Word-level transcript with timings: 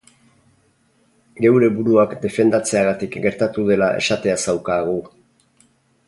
Geure 1.43 1.67
buruak 1.75 2.15
defendatzeagatik 2.23 3.17
gertatu 3.25 3.65
dela 3.71 3.91
esatea 4.01 4.39
zaukaagu. 4.47 4.97